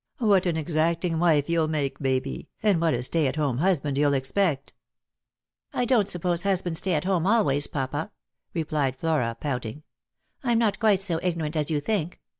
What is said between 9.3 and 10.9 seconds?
pouting." I'm not